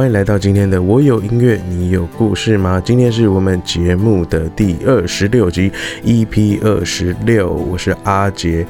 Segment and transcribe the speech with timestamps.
[0.00, 2.80] 欢迎来到今天的我有音乐，你有故事吗？
[2.82, 5.70] 今天是我们节目的第二十六集
[6.02, 8.66] ，EP 二十六，我是阿杰。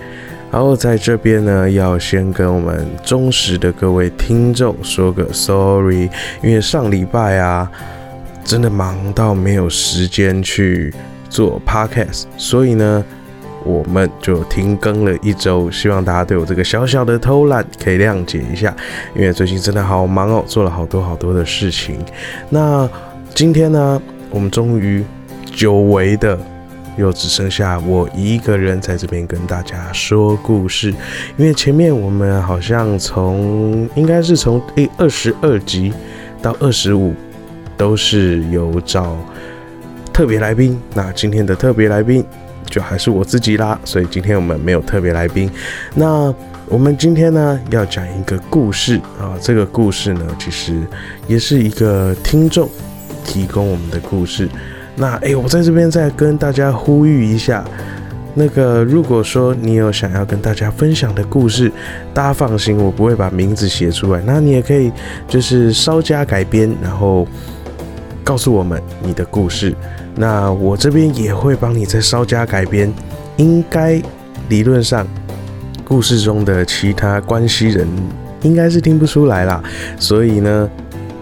[0.51, 6.11] 然后在这边呢，要先跟我们忠实的各位听众说个 sorry，
[6.43, 7.71] 因为上礼拜啊，
[8.43, 10.93] 真的忙到没有时间去
[11.29, 13.05] 做 podcast，所以呢。
[13.65, 18.75] 我们就停更了一周，希望大家对我这个小小的偷懒可以谅解一下，
[19.15, 21.99] 因为最近真的好忙哦，做了好多好多的事情。
[22.49, 22.89] 那
[23.35, 25.05] 今天呢，我们终于
[25.45, 26.39] 久违的
[26.97, 30.91] 又只剩下我一个人在这边跟大家说故事，
[31.37, 35.93] 因为前面我们好像从应该是从第二十二集
[36.43, 37.15] 到二十五
[37.77, 39.17] 都是有找
[40.13, 42.25] 特别来宾，那今天的特别来宾。
[42.67, 45.51] 就还是我自己啦，所以今天我们没有特别来宾。
[45.95, 46.33] 那
[46.67, 50.81] 我们今天呢要讲一个故事啊，这个故事呢其实
[51.27, 52.69] 也是一个听众
[53.25, 54.49] 提供我们的故事。
[54.97, 57.65] 那诶，我在这边再跟大家呼吁一下，
[58.35, 61.73] 那个如果说你有想要跟大家分享的故事，
[62.13, 64.23] 大家放心，我不会把名字写出来。
[64.25, 64.93] 那你也可以
[65.27, 67.27] 就是稍加改编，然后
[68.25, 69.75] 告诉我们你的故事。
[70.15, 72.93] 那我这边也会帮你再稍加改编，
[73.37, 74.01] 应该
[74.49, 75.07] 理论上
[75.85, 77.87] 故事中的其他关系人
[78.43, 79.63] 应该是听不出来啦，
[79.99, 80.69] 所以呢，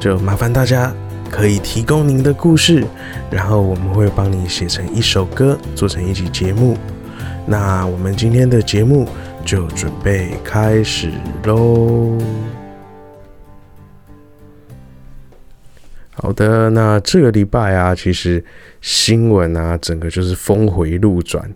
[0.00, 0.92] 就麻烦大家
[1.30, 2.84] 可以提供您的故事，
[3.30, 6.77] 然后我们会帮你写成一首歌，做成一集节目。
[7.46, 9.06] 那我们今天的节目
[9.44, 11.10] 就准备开始
[11.44, 12.18] 喽。
[16.20, 18.44] 好的，那这个礼拜啊，其实
[18.80, 21.48] 新闻啊，整个就是峰回路转，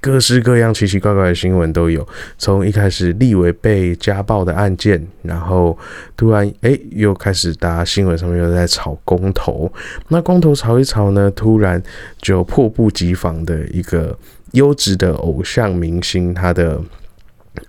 [0.00, 2.04] 各式各样奇奇怪怪的新闻都有。
[2.36, 5.78] 从一开始立委被家暴的案件，然后
[6.16, 9.72] 突然哎，又开始大家新闻上面又在炒公投。
[10.08, 11.80] 那公投炒一炒呢，突然
[12.20, 14.18] 就迫不及防的一个
[14.50, 16.80] 优质的偶像明星，他的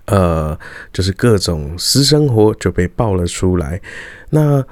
[0.06, 0.58] 呃，
[0.92, 3.80] 就是各种私生活就被爆了出来。
[4.30, 4.64] 那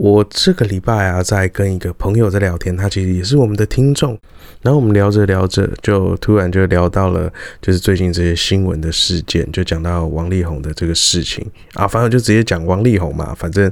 [0.00, 4.18] 我这个礼拜啊，在跟一个朋友在聊天，他其实也是我们的听众。
[4.62, 7.30] 然后我们聊着聊着，就突然就聊到了，
[7.60, 11.86] 就是最近这些新闻的事件，就讲到王力宏的这个事情啊。
[11.86, 13.70] 反正就直接讲王力宏嘛，反正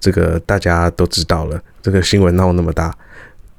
[0.00, 2.92] 这个大家都知道了，这个新闻闹那么大，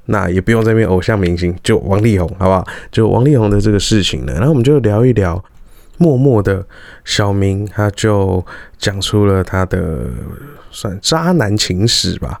[0.04, 2.66] 那也不用这边偶像明星，就王力宏好不好？
[2.92, 5.42] 就王力宏的这个事情呢，然后我们就聊一聊。
[6.02, 6.66] 默默的
[7.04, 8.42] 小明，他就
[8.78, 10.06] 讲出了他的
[10.70, 12.40] 算渣男情史吧，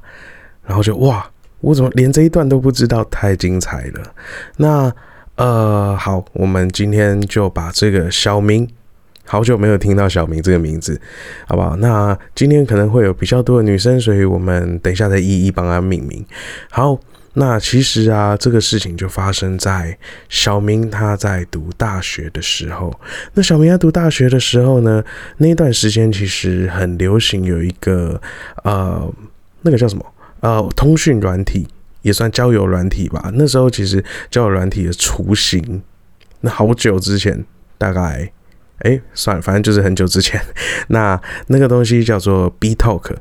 [0.64, 4.14] 然后就哇，我怎么连这一段都不知道，太精彩了。
[4.56, 4.90] 那
[5.34, 8.66] 呃，好，我们今天就把这个小明，
[9.26, 10.98] 好久没有听到小明这个名字，
[11.46, 11.76] 好不好？
[11.76, 16.24] 那今天可能会有比较多的女生，所以我们等一下再一一帮他命名。
[16.70, 16.98] 好。
[17.34, 19.96] 那其实啊，这个事情就发生在
[20.28, 22.92] 小明他在读大学的时候。
[23.34, 25.02] 那小明在读大学的时候呢，
[25.36, 28.20] 那一段时间其实很流行有一个
[28.64, 29.08] 呃，
[29.62, 30.04] 那个叫什么
[30.40, 31.68] 呃，通讯软体
[32.02, 33.30] 也算交友软体吧。
[33.34, 35.82] 那时候其实交友软体的雏形，
[36.40, 37.44] 那好久之前，
[37.78, 38.32] 大概
[38.78, 40.40] 哎，算了，反正就是很久之前。
[40.88, 43.14] 那那个东西叫做 B Talk。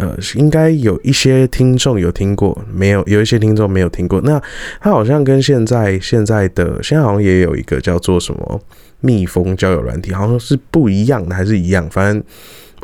[0.00, 4.18] 呃，应该有一些听众有听过，没有有一些听众没有听过。
[4.22, 4.40] 那
[4.80, 8.60] 它好像跟现在现在的现在好像也有一个叫做什么
[9.00, 11.86] 蜜蜂交友软体，好像是不一样的还是一样？
[11.90, 12.24] 反正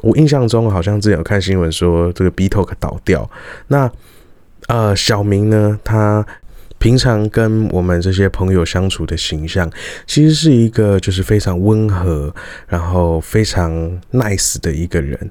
[0.02, 3.30] 我印象中好像之前有看新闻说这个 B Talk 倒掉。
[3.68, 3.90] 那
[4.66, 6.26] 呃，小明呢，他
[6.78, 9.70] 平常跟我们这些朋友相处的形象，
[10.06, 12.34] 其实是一个就是非常温和，
[12.68, 13.72] 然后非常
[14.12, 15.30] nice 的一个人，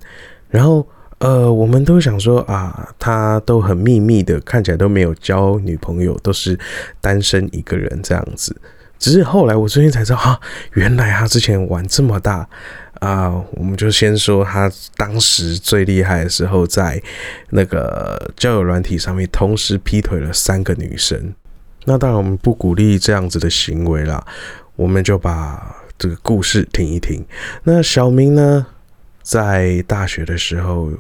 [0.50, 0.88] 然后。
[1.20, 6.60] 呃，我们都想说啊，他都很秘密的，看起来都没有交女朋友，都是
[7.00, 8.56] 单身一个人这样子。
[9.00, 10.40] 只是后来我最近才知道，哈，
[10.76, 12.48] 原来他之前玩这么大
[13.00, 13.34] 啊。
[13.52, 17.02] 我们就先说他当时最厉害的时候，在
[17.52, 21.34] 那个交友软体上面同时劈腿了三个女生。
[21.86, 24.24] 那当然我们不鼓励这样子的行为啦，
[24.76, 27.26] 我们就把这个故事听一听。
[27.64, 28.68] 那小明呢？
[29.22, 30.92] 在大学的时候，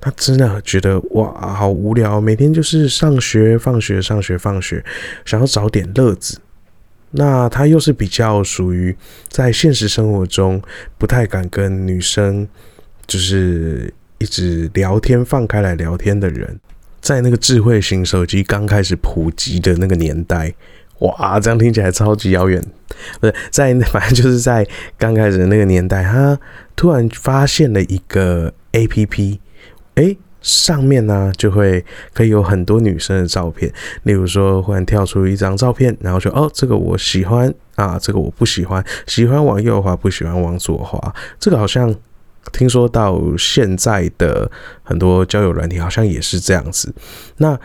[0.00, 4.82] 他真的觉得哇，好无聊，每天就是上学、放学、上学、放学，
[5.24, 6.40] 想要找点乐子。
[7.12, 8.96] 那他又是比较属于
[9.28, 10.62] 在现实生活中
[10.96, 12.46] 不太敢跟女生
[13.06, 16.60] 就是一直聊天、放开来聊天的人，
[17.00, 20.54] 在那个智慧型手机刚开始普及的那个年代。
[21.00, 22.62] 哇，这样听起来超级遥远。
[23.20, 24.66] 不是在，反正就是在
[24.98, 26.38] 刚开始的那个年代，他
[26.76, 29.40] 突然发现了一个 A P P，
[29.94, 31.84] 哎，上面呢就会
[32.14, 33.70] 可以有很多女生的照片，
[34.04, 41.14] 例如说忽然跳出一张照片，然后说哦这个我喜欢啊，这个我不喜欢，喜欢往右滑，不喜欢往左滑。
[41.38, 41.94] 这个好像
[42.52, 44.50] 听说到现在的
[44.82, 46.92] 很多交友软体好像也是这样子。
[47.36, 47.58] 那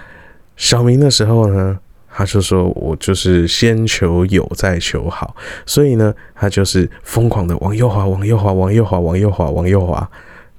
[0.57, 1.77] 小明的时候呢，
[2.09, 5.35] 他就说我就是先求有再求好，
[5.65, 10.09] 所以呢他就是疯狂的往右滑，往右滑，往右滑，往右滑，往右滑，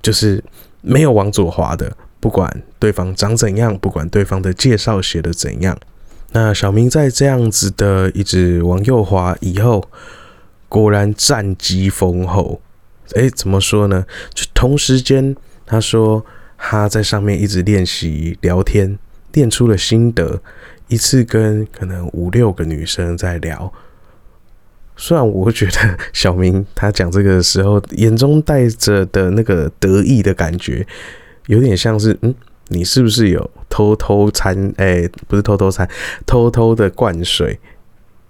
[0.03, 0.43] 就是
[0.87, 1.97] 没有往左滑的。
[2.21, 5.79] 不管对方长怎样，不管对方的介绍写的怎样，
[6.33, 9.89] 那小明在这样子的一直往右滑以后，
[10.69, 12.61] 果然战绩丰厚。
[13.15, 14.05] 诶，怎么说呢？
[14.35, 16.25] 就同时间，他说
[16.59, 18.99] 他在上面一直练习聊天，
[19.33, 20.41] 练出了心得，
[20.89, 23.73] 一次跟可能五六个女生在聊。
[24.97, 30.87] 虽然我觉得 小明他讲这个时候，眼中带着的那个得意的感觉。
[31.47, 32.35] 有点像是，嗯，
[32.69, 34.73] 你是不是有偷偷掺？
[34.79, 35.89] 哎，不是偷偷掺，
[36.27, 37.59] 偷偷的灌水，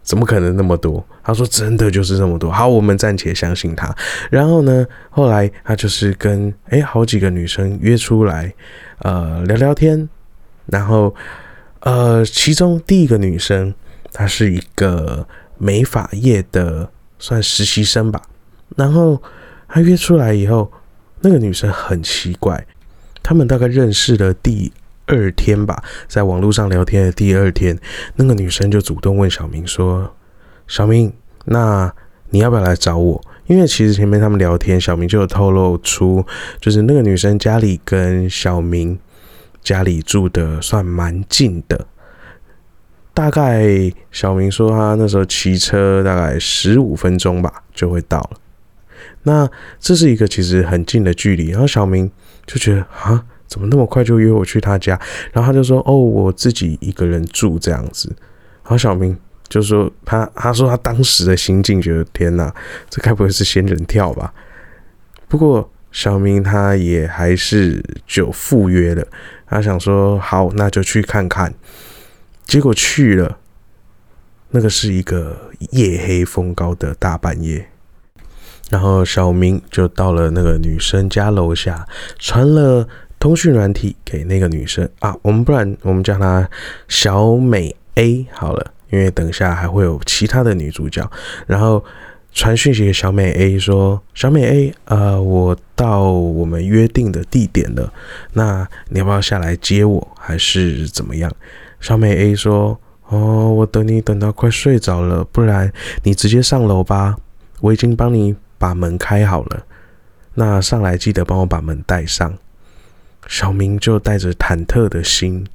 [0.02, 1.02] 怎么可能那么多？
[1.22, 2.50] 他说真的就是那么多。
[2.50, 3.94] 好，我们暂且相信他。
[4.30, 8.52] 然后呢，后来他就是跟哎好几个女生约出来，
[8.98, 10.08] 呃，聊聊天。
[10.66, 11.14] 然后，
[11.80, 13.72] 呃，其中第一个女生，
[14.12, 15.26] 她是一个
[15.58, 18.22] 美发业的算实习生吧。
[18.76, 19.22] 然后
[19.68, 20.70] 他约出来以后，
[21.20, 22.66] 那个女生很奇怪。
[23.22, 24.72] 他们大概认识的第
[25.06, 27.76] 二天吧，在网络上聊天的第二天，
[28.14, 30.14] 那个女生就主动问小明说
[30.68, 31.12] ：“小明，
[31.44, 31.92] 那
[32.30, 36.24] 你要不要来找我？”因为其实前面他们聊天，小明就有透露出，
[36.60, 38.98] 就是那个女生家里跟小明
[39.62, 41.86] 家里住的算蛮近的，
[43.16, 43.66] 大概
[44.12, 48.30] 小明说他那时候骑车大概十五分钟吧就会到了。
[49.22, 49.48] 那
[49.80, 52.12] 这是一个其实很近的距离，然后小明。
[52.46, 54.96] 就觉得啊，怎么那么快就约我去他家？
[55.32, 58.08] 然后他就说：“哦，我自己一个人住这样子。”
[58.62, 62.54] 然后小明就说：“他他说他当时的心境，觉得天哪，
[62.88, 64.32] 这该不会是仙人跳吧？”
[65.26, 69.04] 不过小明他也还是就赴约了。
[69.48, 71.52] 他想说：“好，那就去看看。”
[72.46, 73.38] 结果去了，
[74.50, 77.68] 那个是一个夜黑风高的大半夜。
[78.70, 81.86] 然后小明就到了那个女生家楼下，
[82.18, 82.88] 传了
[83.18, 85.14] 通讯软体给那个女生啊。
[85.22, 86.48] 我们不然我们叫她
[86.88, 91.08] 小美 A 好了，因为等下还会有其他的女主角。
[91.46, 91.84] 然后
[92.32, 97.92] 传讯息给小美 A 说：“小美 A，呃，我到我们约定的地点了，
[98.32, 101.32] 那你要不要下来接我，还是怎么样？”
[101.86, 105.72] 小美 A 说：“哦，我等你等到快睡着了，不然
[106.02, 107.16] 你直接上楼吧，
[107.60, 109.66] 我已经帮你。”把门开好了，
[110.32, 112.36] 那上来记得帮我把门带上。
[113.28, 115.46] 小明就带着忐忑的心，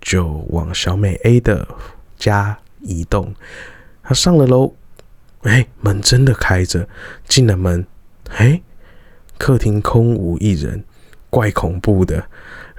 [0.00, 1.68] 就往小美 A 的
[2.16, 3.34] 家移动。
[4.02, 4.74] 他上了楼，
[5.42, 6.88] 哎，门真的开着。
[7.28, 7.86] 进了门，
[8.30, 8.62] 哎，
[9.36, 10.82] 客厅空无一人，
[11.28, 12.24] 怪恐怖的。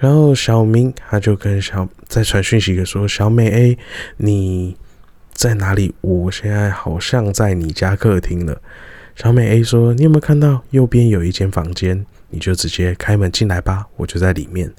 [0.01, 3.77] 然后小明他就跟小在传讯息的说：“小美 A，
[4.17, 4.75] 你
[5.31, 5.93] 在哪里？
[6.01, 8.59] 我现在好像在你家客厅了。”
[9.15, 12.03] 小美 A 说：“你有没有看到右边有一间房间？
[12.31, 14.73] 你就直接开门进来吧，我就在里面。”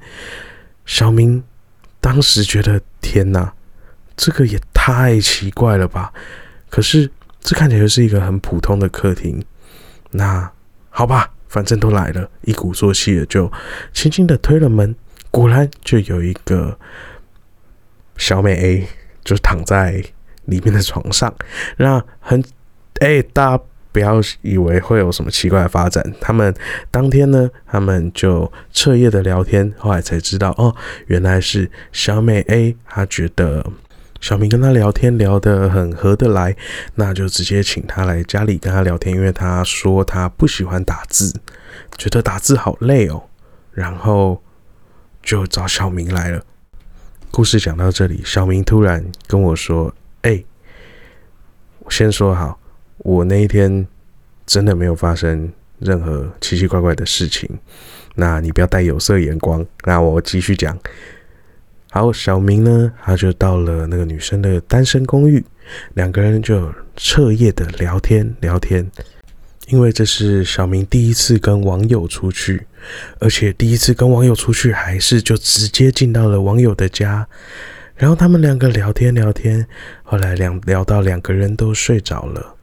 [0.86, 1.40] 小明
[2.00, 3.54] 当时觉得：“天哪，
[4.16, 6.12] 这个也太奇怪了吧！”
[6.68, 7.08] 可是
[7.40, 9.40] 这看起来是一个很普通的客厅。
[10.10, 10.50] 那
[10.90, 13.48] 好吧，反正都来了，一鼓作气的就
[13.92, 14.92] 轻轻的推了门，
[15.32, 16.78] 果然就有一个
[18.16, 18.86] 小美 A
[19.24, 20.04] 就躺在
[20.44, 21.34] 里面的床上。
[21.78, 22.40] 那很
[23.00, 23.64] 哎大家。
[23.92, 26.02] 不要以为会有什么奇怪的发展。
[26.18, 26.54] 他们
[26.90, 30.74] 当天呢，他们就彻夜的聊天，后来才知道，哦，
[31.08, 33.62] 原来是小美 A，她觉得
[34.18, 36.56] 小明跟她聊天聊得很合得来，
[36.94, 41.30] 那就直接请他来家里跟他聊天，因为他说他不喜欢打字，
[41.98, 43.22] 觉得打字好累哦，
[43.72, 44.42] 然后
[45.22, 46.44] 就找小明来了。
[47.30, 50.44] 故事讲到这里，小明突然跟我说：“哎，
[51.78, 52.58] 我先说好。”
[52.98, 53.86] 我那一天
[54.46, 57.48] 真的没有发生任何奇奇怪怪的事情，
[58.14, 59.64] 那你不要带有色眼光。
[59.84, 60.78] 那我继续讲。
[61.90, 65.44] 好，小明呢，他就到了那个女生的单身公寓，
[65.94, 68.88] 两个人就彻夜的聊天聊天。
[69.68, 72.66] 因为这是小明第一次跟网友出去，
[73.20, 77.26] 而且第一次跟网友出去还是就直接进到了网友的家，
[77.96, 79.66] 然后他们两个聊天聊天，
[80.02, 82.54] 后来两聊到两个人都睡着了。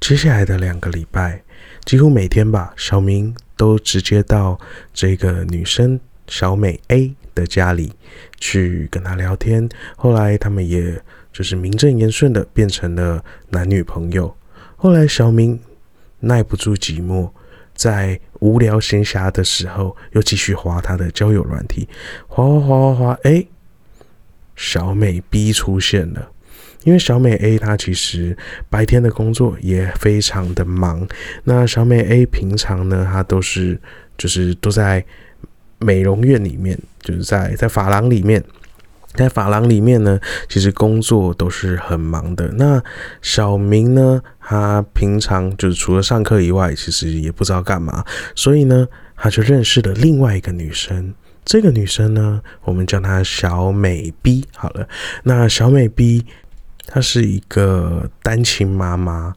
[0.00, 1.42] 接下来的两个礼拜，
[1.84, 4.58] 几乎每天吧，小明都直接到
[4.92, 7.90] 这个女生小美 A 的家里
[8.38, 9.66] 去跟她聊天。
[9.96, 14.36] 后来他们也就是名正言顺的变成了男女朋友。
[14.76, 15.58] 后来小明
[16.24, 17.30] 耐不住寂寞，
[17.74, 21.88] 在无聊闲暇的时候，又继续滑他的交友软体，
[22.26, 23.46] 滑滑滑滑滑，哎，
[24.56, 26.30] 小美 B 出现了。
[26.84, 28.36] 因为小美 A 她其实
[28.68, 31.08] 白天的工作也非常的忙，
[31.44, 33.80] 那小美 A 平常呢，她都是
[34.18, 35.02] 就是都在
[35.78, 38.44] 美容院里面，就是在在发廊里面。
[39.14, 40.18] 在发廊里面呢，
[40.48, 42.48] 其实工作都是很忙的。
[42.58, 42.82] 那
[43.22, 48.04] 小明呢，他平常就是除了上课以外，其实也不知道干嘛，
[48.34, 51.14] 所以呢，他就认识了另外一个女生。
[51.44, 54.88] 这个女生呢，我们叫她小美 B 好了。
[55.24, 56.24] 那小美 B
[56.86, 59.34] 她是一个单亲妈妈，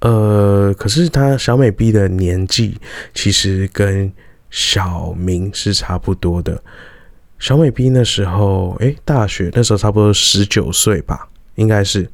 [0.00, 2.78] 呃，可是她小美 B 的年纪
[3.14, 4.12] 其实跟
[4.50, 6.62] 小明是差不多的。
[7.42, 12.08] 小美 B 那时候，哎，大学那时候差不多十九岁吧，应该是。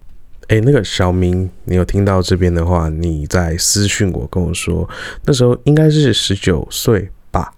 [0.46, 4.88] 哎，那个小明，你有听到这边的话，你在私讯我跟我说，
[5.26, 7.52] 那时候应该是十九岁吧。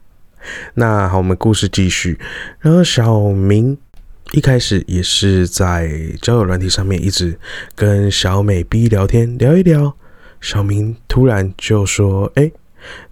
[0.74, 2.18] 那好，我们故事继续。
[2.58, 3.78] 然后小明
[4.32, 5.88] 一开始也是在
[6.20, 7.38] 交友软体上面一直
[7.76, 9.96] 跟小美 B 聊天，聊一聊。
[10.40, 12.50] 小明突然就说：“哎，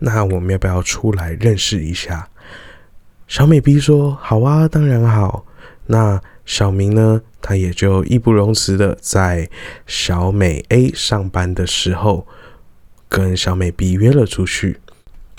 [0.00, 2.28] 那我们要不要出来认识一下？”
[3.28, 5.44] 小美 B 说：“好啊，当然好。”
[5.86, 7.22] 那小明呢？
[7.40, 9.48] 他也就义不容辞的在
[9.86, 12.26] 小美 A 上班的时候，
[13.08, 14.78] 跟小美 B 约了出去。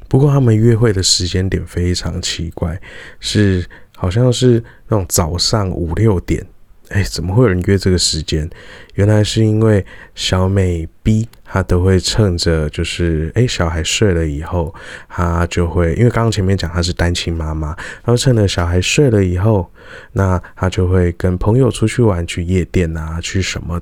[0.08, 2.80] 不过他们约会的时间点非常奇怪，
[3.20, 6.46] 是好像是那种早上五六点。
[6.90, 8.50] 哎，怎么会有人约这个时间？
[8.96, 14.74] 原来是因为小美 B 她都会趁着就是哎小孩睡了以后，
[15.08, 19.72] 她就会因为刚刚前面讲她是单亲妈妈，然后趁着小孩睡了以后，
[20.14, 23.80] 那她就会跟朋友出去玩，去夜店啊，去什么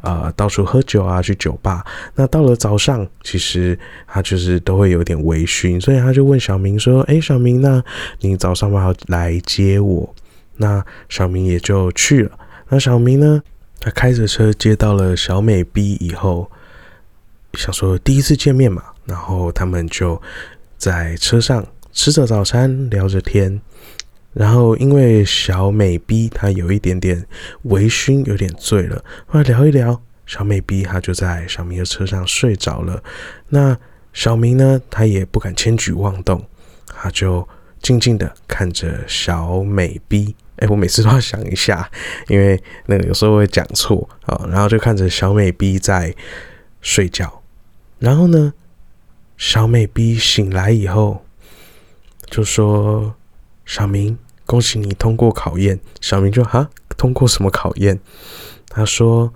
[0.00, 1.84] 呃到处喝酒啊，去酒吧。
[2.14, 7.82] 那到了早上，其实她就是都会有点微醺，所以她就问小明说：“哎，小明，那
[8.20, 10.14] 你早上要来接我？”
[10.56, 12.30] 那小明也就去了。
[12.68, 13.42] 那小明呢？
[13.80, 16.50] 他开着车接到了小美 B 以后，
[17.52, 20.20] 想说第一次见面嘛，然后他们就
[20.78, 23.60] 在车上吃着早餐，聊着天。
[24.32, 27.24] 然后因为小美 B 她有一点点
[27.64, 33.02] 微醺，有点醉了，后来聊一聊，小美 B 她就在小明的车上睡着了。
[33.48, 33.78] 那
[34.12, 36.44] 小明呢，他也不敢轻举妄动，
[36.86, 37.46] 他就
[37.82, 40.34] 静静的看着小美 B。
[40.56, 41.90] 哎，我每次都要想一下，
[42.28, 44.46] 因为那个有时候会讲错啊。
[44.50, 46.14] 然后就看着小美 B 在
[46.80, 47.42] 睡觉，
[47.98, 48.54] 然后呢，
[49.36, 51.24] 小美 B 醒来以后
[52.26, 53.14] 就说
[53.66, 57.98] ：“小明，恭喜你通过考验。”小明就哈，通过什么考验？
[58.68, 59.32] 他说：“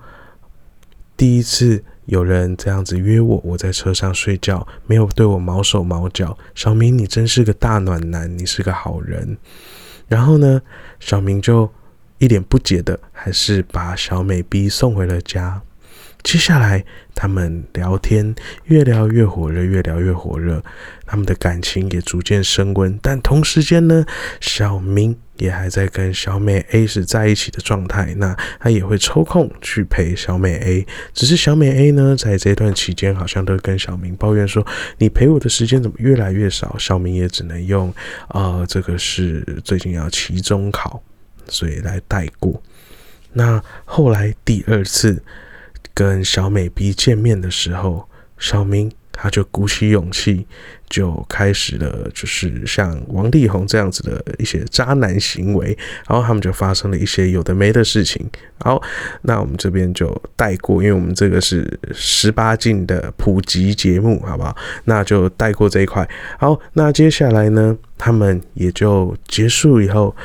[1.17, 6.37] 第一次有人这样子约我，我在车上睡觉，没有对我毛手毛脚。
[6.55, 9.37] 小明，你真是个大暖男，你是个好人。”
[10.09, 10.61] 然后呢，
[10.99, 11.71] 小明就
[12.17, 15.61] 一脸不解的，还是把小美逼送回了家。
[16.21, 16.83] 接下来，
[17.15, 18.35] 他们聊天，
[18.65, 20.61] 越聊越火热，越聊越火热，
[21.05, 22.99] 他们的感情也逐渐升温。
[23.01, 24.05] 但同时间呢，
[24.41, 28.13] 小明也还在跟小美 A 是在一起的状态。
[28.17, 34.63] 那他也会抽空去陪小美 A，只是小美 A 呢，在这段期间，好像都跟小明抱怨说
[34.99, 37.91] ：“你陪我的时间怎么越来越少？”小明也只能用
[38.27, 41.01] ：“啊，这个是最近要期中考，
[41.47, 42.61] 所以来带过。”
[43.31, 45.23] 那后来第二次。
[45.93, 50.47] 跟小美 B 见面的时候，小明他就鼓起勇气，
[50.89, 55.77] 就开始了，就是像王力宏这样子的一些渣男行为，
[56.07, 58.25] 然后他们就发生了一些有的没的事情。
[58.59, 58.81] 好，
[59.23, 64.55] 那我们这边就带过，因为我们这个是十八禁的普及节目，好不好？
[64.85, 66.07] 那就带过这一块。
[66.37, 70.15] 好，那接下来呢，他们也就结束以后，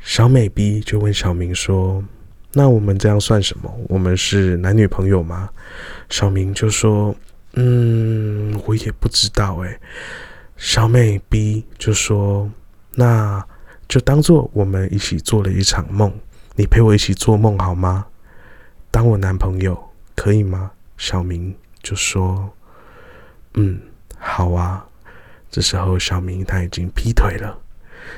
[0.00, 2.02] 小美 B 就问小明说。
[2.54, 3.74] 那我们这样算什么？
[3.88, 5.48] 我们是男女朋友吗？
[6.10, 7.14] 小明就说
[7.54, 9.80] ：“嗯，我也不知道。”诶。
[10.58, 12.50] 小美 B 就说
[12.94, 13.42] ：“那
[13.88, 16.12] 就当做我们一起做了一场梦，
[16.54, 18.06] 你陪我一起做梦好吗？
[18.90, 22.50] 当我男朋友可以吗？”小明就说
[23.54, 23.80] ：“嗯，
[24.18, 24.86] 好啊。”
[25.50, 27.58] 这时候小明他已经劈腿了。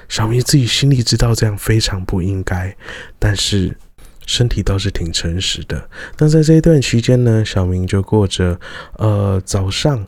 [0.08, 2.76] 小明自己心里知道这样非常不应该，
[3.20, 3.76] 但是。
[4.26, 5.88] 身体倒是挺诚实的。
[6.18, 8.58] 那在这一段期间呢，小明就过着，
[8.98, 10.06] 呃，早上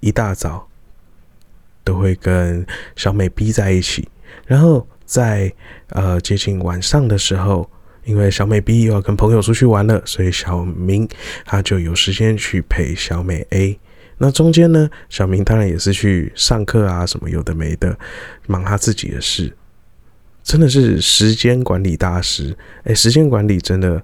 [0.00, 0.68] 一大早
[1.84, 4.08] 都会跟小美 B 在一起，
[4.46, 5.52] 然后在
[5.88, 7.68] 呃接近晚上的时候，
[8.04, 11.08] 因为小美 B 又要跟朋友出去玩了，所以小明
[11.44, 13.78] 他就有时间去陪小美 A。
[14.18, 17.98] 那中间呢，小明当然也是去上课啊，什么有的没的，
[18.46, 19.54] 忙他自己的事，
[20.46, 22.56] 真的是时间管理大师。
[22.84, 24.00] 哎，时间管理真的。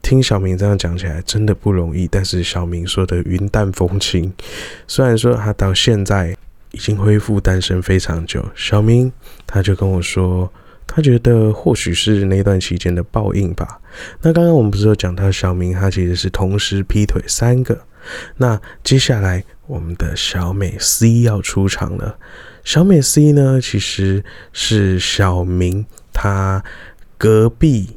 [0.00, 4.32] 听小明这样讲起来真的不容易，但是小明说的云淡风轻。
[4.86, 6.34] 虽然说他到现在
[6.70, 9.12] 已经恢复单身非常久，小明
[9.44, 10.50] 他就跟我说，
[10.86, 13.80] 他觉得或许是那段期间的报应吧。
[14.22, 17.76] 那刚刚我们不是有讲到小明他其实是同时劈腿三个，
[18.36, 22.16] 那接下来我们的小美 C 要出场了。
[22.64, 26.62] 小美 C 呢，其实是小明他
[27.16, 27.96] 隔壁。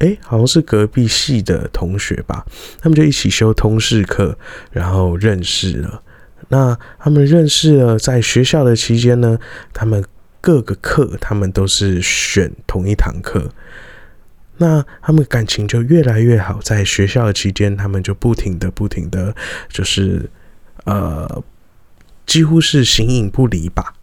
[0.00, 2.46] 哎，好像是隔壁系的同学吧，
[2.80, 4.38] 他们就一起修通识课，
[4.70, 6.02] 然后认识了。
[6.50, 9.36] 那他们认识了，在学校的期间呢，
[9.72, 10.04] 他们
[10.40, 13.50] 各个课他们都是选同一堂课，
[14.58, 16.60] 那他们感情就越来越好。
[16.62, 19.34] 在学校的期间，他们就不停的、不停的，
[19.68, 20.30] 就是
[20.84, 21.42] 呃，
[22.24, 23.94] 几乎是形影不离吧。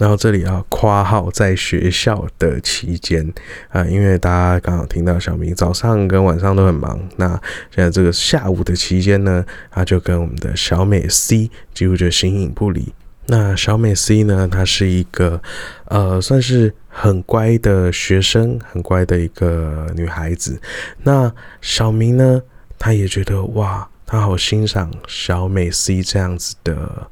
[0.00, 3.30] 然后这里要夸号，在学校的期间
[3.68, 7.28] 啊，因为大家刚好听到小明早上跟晚上都很忙，那
[7.70, 12.94] 现在这个下午的期间呢，他就跟我们的小美 C 几乎就形影不离。
[13.26, 15.40] 那小美 C 呢，她是一个
[15.84, 20.58] 呃，算是很乖的学生，很乖的一个女孩子。
[21.02, 21.30] 那
[21.60, 22.40] 小明呢，
[22.78, 27.06] 他也觉得哇，他好欣赏小美 C 这样子的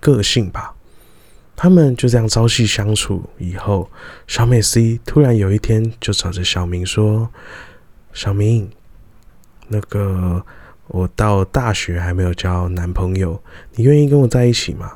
[0.00, 0.73] 个性吧。
[1.56, 3.90] 他们就这样朝夕相处以后，
[4.26, 7.28] 小美 C 突然有一天就找着小明说
[8.12, 8.70] ：“小明，
[9.68, 10.44] 那个
[10.88, 13.42] 我到大学还没有交男朋友，
[13.72, 14.92] 你愿意跟我在一起吗？”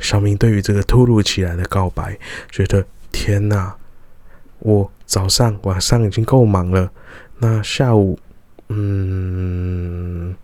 [0.00, 2.18] 小明对于这个突如其来的告白，
[2.50, 3.74] 觉得天哪！
[4.60, 6.90] 我早上晚上已经够忙了，
[7.38, 8.18] 那下午，
[8.68, 10.34] 嗯，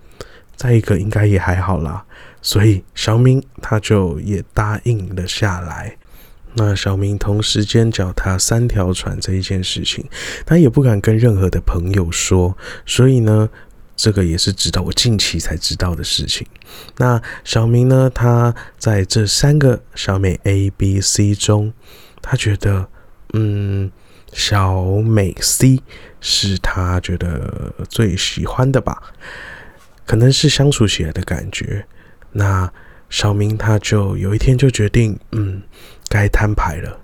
[0.56, 2.04] 再一个应该也还好啦。
[2.46, 5.96] 所以小明他就也答应了下来。
[6.54, 10.08] 那小明同时间脚踏三条船这一件事情，
[10.46, 12.56] 他也不敢跟任何的朋友说。
[12.86, 13.48] 所以呢，
[13.96, 16.46] 这个也是直到我近期才知道的事情。
[16.98, 21.72] 那小明呢，他在这三个小美 A、B、C 中，
[22.22, 22.88] 他觉得，
[23.32, 23.90] 嗯，
[24.32, 25.82] 小美 C
[26.20, 29.02] 是他觉得最喜欢的吧，
[30.06, 31.84] 可能是相处起来的感觉。
[32.36, 32.70] 那
[33.08, 35.62] 小明他就有一天就决定，嗯，
[36.08, 37.00] 该摊牌了，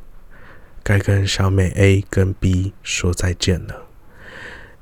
[0.83, 3.87] 该跟小美 A 跟 B 说再见了。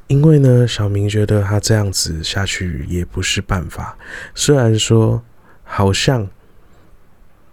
[0.09, 3.97] 因为呢，小明觉得他这样子下去也不是办法。
[4.35, 5.23] 虽然说
[5.63, 6.29] 好像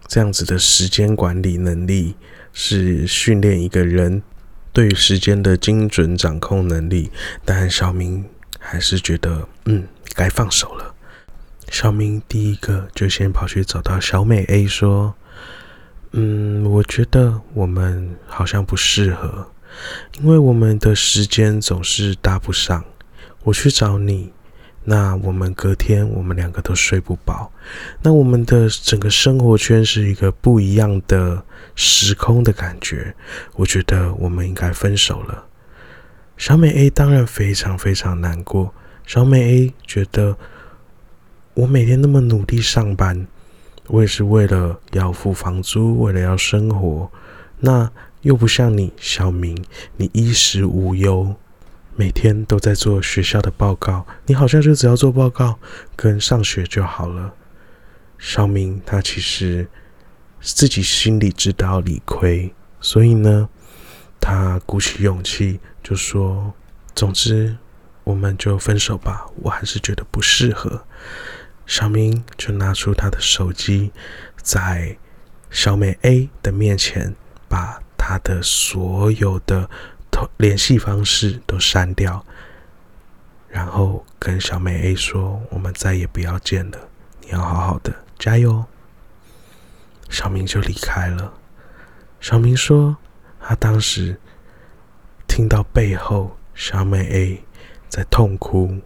[0.08, 2.16] 这样子的时间管理能力
[2.52, 4.24] 是训练一个人
[4.74, 7.12] 对于时间的精准掌控能力，
[7.46, 8.26] 但小明
[8.58, 10.96] 还是觉得，嗯，该放手了。
[11.70, 15.14] 小明第一个就先跑去找到小美 A 说
[16.12, 19.52] ：“嗯，我觉得我们好像不适合，
[20.20, 22.84] 因为我们的时间总是搭不上。
[23.44, 24.32] 我去找你，
[24.86, 27.52] 那我们隔天我们两个都睡不饱，
[28.02, 31.44] 那我们的整个生活圈是一个不一样的
[31.76, 33.14] 时空的感觉。
[33.56, 35.46] 我觉得我们应该分手了。”
[36.38, 38.74] 小美 A 当然非常非常难过。
[39.06, 40.38] 小美 A 觉得。
[41.58, 43.26] 我每天那么努力上班，
[43.88, 47.12] 我也是为了要付房租，为了要生活。
[47.60, 47.92] 那
[48.22, 49.66] 又不像你，小明，
[49.96, 51.34] 你衣食无忧，
[51.96, 54.06] 每天都在做学校的报告。
[54.28, 55.58] 你好像就只要做报告
[55.96, 57.34] 跟上学就好了。
[58.20, 59.68] 小明他其实
[60.40, 63.50] 自己心里知道理亏，所以呢，
[64.20, 66.54] 他鼓起勇气就说
[66.94, 67.58] ：“总之，
[68.04, 69.26] 我们就分手吧。
[69.42, 70.80] 我还是觉得不适合。”
[71.68, 73.92] 小明就拿出他的手机，
[74.42, 74.98] 在
[75.52, 77.14] 小美 A 的面前，
[77.50, 79.70] 把他的所有的
[80.38, 82.26] 联系方式都删掉，
[83.50, 86.80] 然后跟小美 A 说：“我们再也不要见了，
[87.22, 88.64] 你要好好的，加油。”
[90.10, 91.34] 小明就离开了。
[92.22, 92.96] 小明说，
[93.42, 94.18] 他当时
[95.28, 97.44] 听到背后小美 A
[97.90, 98.78] 在痛哭，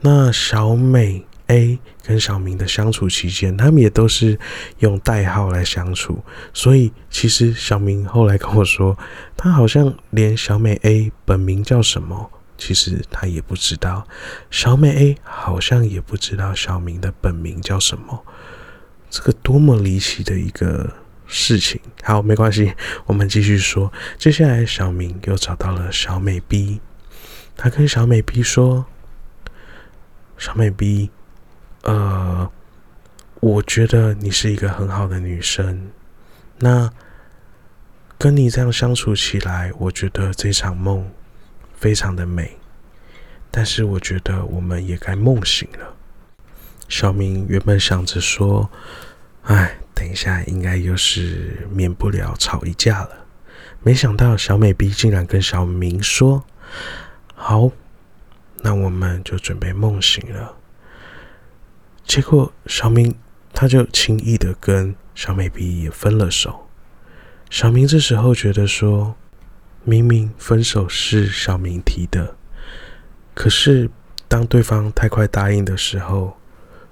[0.00, 1.26] 那小美。
[1.54, 4.36] A 跟小明的相处期间，他们也都是
[4.80, 8.98] 用代号来相处，所以其实小明后来跟我说，
[9.36, 14.06] 他好像连小美 A 本名叫什么，其实他也不知道。
[14.50, 18.24] 小美 A 好像也不知道小明的本名叫什么，
[19.08, 20.92] 这个多么离奇的一个
[21.26, 21.80] 事情。
[22.02, 22.74] 好，没关系，
[23.06, 23.92] 我们继续说。
[24.18, 26.80] 接下来，小明又找到了小美 B，
[27.56, 28.84] 他跟小美 B 说
[30.36, 31.10] ：“小美 B，
[31.84, 32.50] 呃，
[33.40, 35.90] 我觉得你是一个很好的女生，
[36.58, 36.92] 那
[38.18, 41.10] 跟你这样相处起来，我觉得这场梦
[41.76, 42.58] 非常的美。
[43.50, 45.94] 但是，我觉得我们也该梦醒了。”
[46.88, 48.68] 小明原本想着说
[49.44, 53.10] ：“哎。”等一下，应该又是免不了吵一架了。
[53.80, 56.42] 没想到小美 B 竟然跟小明说
[57.32, 57.70] ：“好，
[58.56, 60.56] 那我们就准备梦醒了。”
[62.04, 63.14] 结果小明
[63.52, 66.68] 他就轻易的跟小美 B 也分了手。
[67.50, 69.14] 小明这时候觉得说
[69.84, 72.36] ：“明明分手是小明提的，
[73.34, 73.90] 可是
[74.28, 76.36] 当对方太快答应的时候。”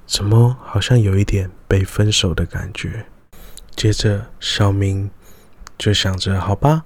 [0.04, 3.06] 怎么好像有一点被分手的感觉？
[3.74, 5.08] 接着小明
[5.78, 6.84] 就想着，好吧，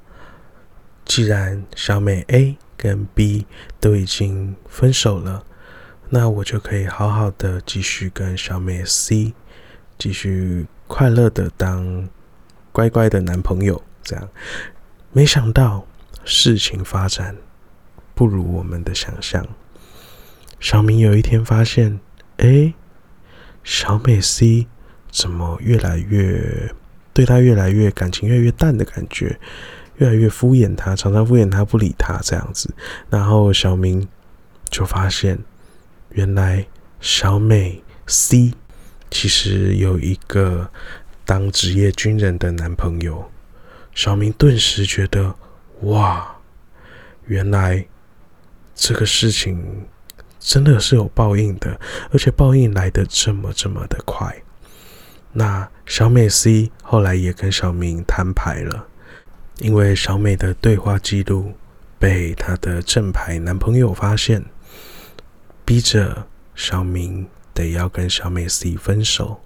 [1.05, 3.47] 既然小美 A 跟 B
[3.81, 5.45] 都已经分手了，
[6.09, 9.35] 那我就可以好好的继续跟小美 C
[9.99, 12.09] 继续快乐的当
[12.73, 13.83] 乖乖的男朋友。
[14.03, 14.29] 这样，
[15.13, 15.87] 没想到
[16.25, 17.37] 事情发展
[18.15, 19.47] 不如我们的想象。
[20.61, 22.01] 小明有一天发现，
[22.39, 22.73] 哎。
[23.69, 24.69] 小美 C
[25.11, 26.73] 怎么越来越
[27.13, 29.37] 对他越来越感情越来越淡的感觉，
[29.97, 32.73] 越来越敷衍他，常常敷衍他不理他这样子。
[33.11, 34.07] 然后小明
[34.71, 35.37] 就发现，
[36.17, 36.67] 原来
[36.99, 38.55] 小美 C
[39.11, 40.71] 其实有一个
[41.27, 43.31] 当职业军人的男朋友。
[43.95, 45.35] 小明顿时觉得，
[45.83, 46.37] 哇，
[47.27, 47.87] 原来
[48.75, 49.87] 这个事情。
[50.39, 51.81] 真的是有报应的，
[52.13, 54.33] 而且报应来的这么这么的快。
[55.33, 58.87] 那小美 C 后来也跟小明摊牌了，
[59.59, 61.53] 因为小美的对话记录
[61.99, 64.45] 被她的正牌男朋友发现，
[65.67, 69.43] 逼着小明得要跟小美 C 分手。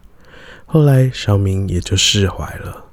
[0.67, 2.85] 后来小明也就释怀了。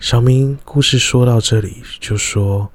[0.00, 2.72] 小明故事说到这里，就说：“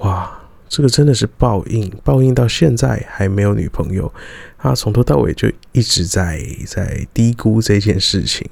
[0.00, 0.40] 哇。”
[0.72, 4.10] 这个真的是报应，报应到现在还没有女朋友，
[4.56, 8.50] 他从头到尾就一直在在低估这件事情。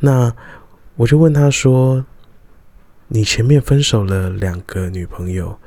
[0.00, 0.34] 那
[0.96, 2.06] 我就问他说
[3.08, 5.58] ：“你前面分手了两个女朋友，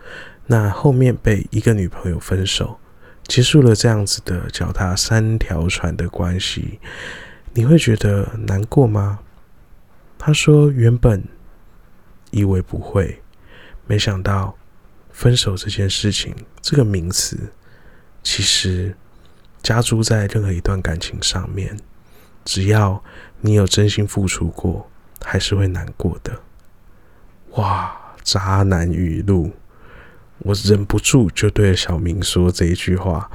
[0.47, 2.79] 那后面被一个女朋友分手，
[3.27, 6.79] 结束了这样子的脚踏三条船的关系，
[7.53, 9.19] 你会觉得难过吗？”
[10.17, 11.23] 他说：“原本
[12.31, 13.21] 以为不会，
[13.87, 14.55] 没想到。”
[15.15, 17.39] 分手这件事情，这个名词
[18.21, 18.93] 其实
[19.63, 21.79] 加诸在任何一段感情上面，
[22.43, 23.01] 只要
[23.39, 24.91] 你有真心付出过，
[25.23, 26.37] 还是会难过的。
[27.51, 29.53] 哇，渣男语录，
[30.39, 33.29] 我忍不住就对小明说这一句话，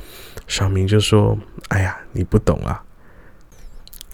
[0.47, 2.83] 小明就说：“哎呀，你不懂啊。”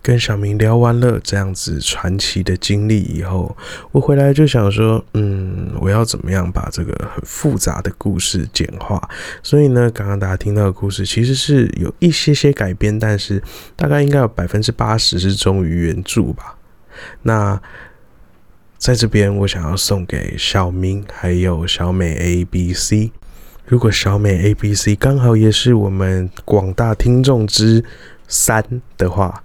[0.00, 3.56] 跟小明聊完了这样子传奇的经历以后，
[3.90, 9.02] 我回来就想说，嗯，我要怎么样把这个很复杂的故事简化？
[9.42, 13.42] 所以呢，刚刚大家听到的故事其实是有一些些改编，但是
[13.74, 16.56] 大概应该有百分之八十是忠于原著吧。
[17.22, 17.60] 那
[18.78, 23.10] 在这边，我想要送给小明还有小美 A B C。
[23.66, 27.84] 如果小美 A B C 刚好也是我们广大听众之
[28.28, 28.64] 三
[28.96, 29.42] 的话。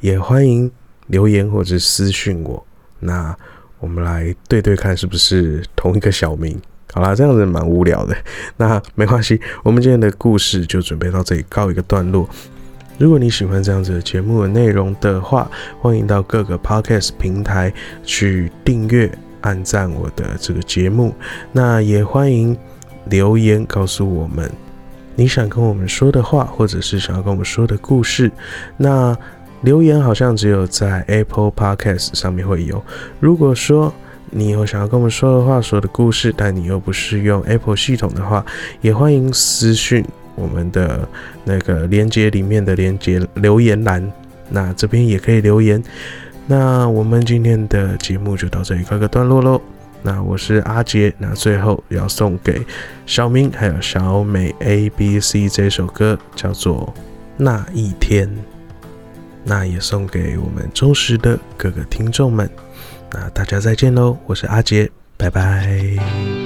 [0.00, 0.70] 也欢迎
[1.08, 2.66] 留言或者私讯我，
[3.00, 3.36] 那
[3.80, 6.58] 我们来对对看是不是同一个小明。
[6.94, 8.16] 好啦，这样子蛮无聊的，
[8.56, 12.26] 那没关系，我们今天的故事就准备到这里告一个段落。
[13.00, 17.72] 如果你喜欢这样子的节目的内容的话，欢迎到各个 podcast 平台
[18.04, 19.10] 去订阅、
[19.40, 21.14] 按赞我的这个节目。
[21.50, 22.54] 那也欢迎
[23.06, 24.52] 留言告诉我们
[25.16, 28.30] 你想跟我们说的话，或者是想要跟我们说的故事。
[28.76, 29.16] 那
[29.62, 32.84] 留言好像只有在 Apple Podcast 上面会有。
[33.18, 33.90] 如果说
[34.28, 38.44] 你有想要跟我们说的话、说的故事，但你又不是用 Apple 系统的话，
[38.82, 41.08] 也欢迎私讯我们的
[41.44, 44.10] 那个连接里面的连接留言栏。
[44.48, 45.82] 那这边也可以留言。
[46.46, 49.60] 那我们今天的节目就到这里告个段落喽。
[50.02, 51.12] 那我是阿杰。
[51.18, 52.60] 那最后要送给
[53.06, 56.92] 小明还有小美 A B C 这首歌，叫做
[57.36, 58.26] 《那一天》。
[59.42, 62.48] 那也送给我们忠实的各个听众们，
[63.12, 64.18] 那大家再见喽！
[64.26, 66.39] 我是阿杰，拜拜。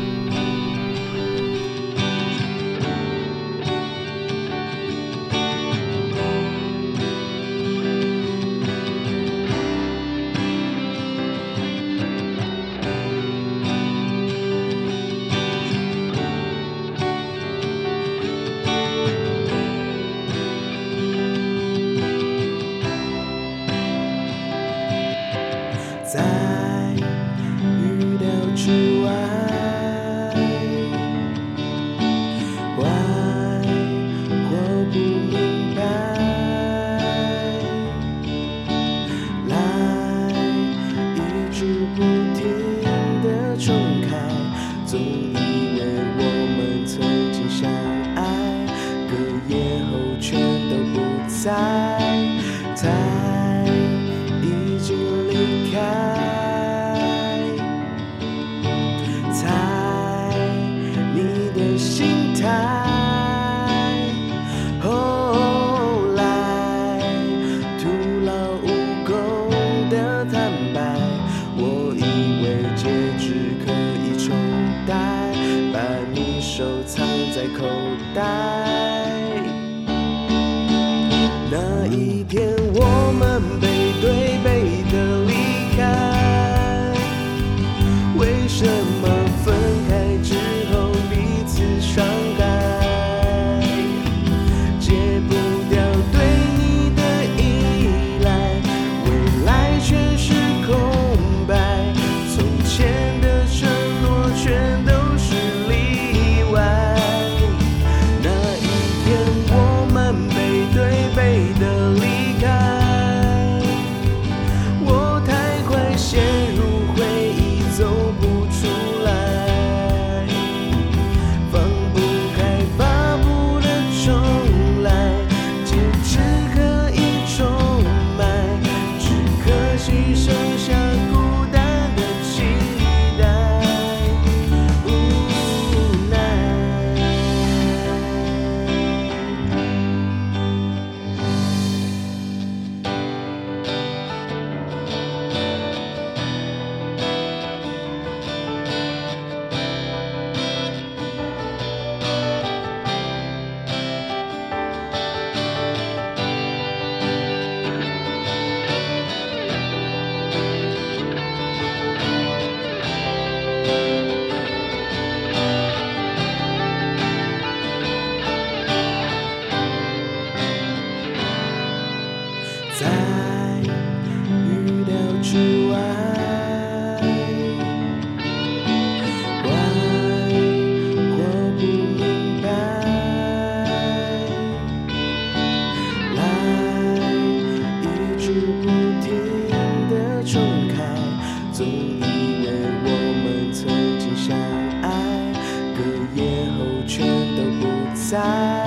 [196.34, 198.66] 年后全都不在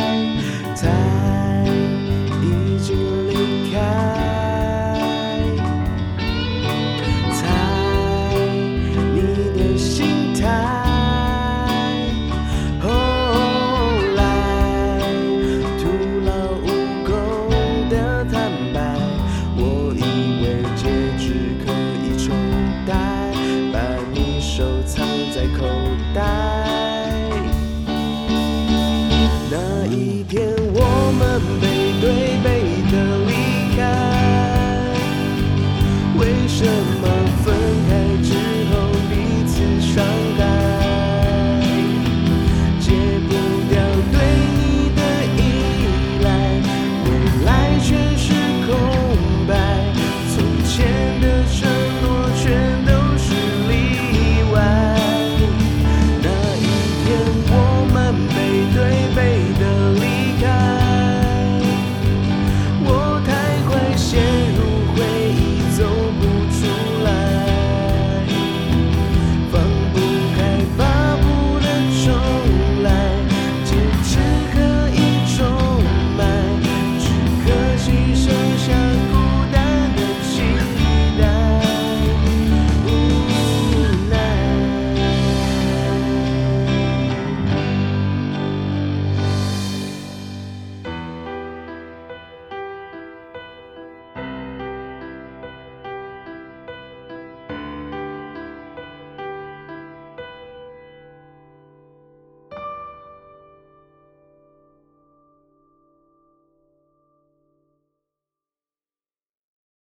[0.73, 1.46] 在。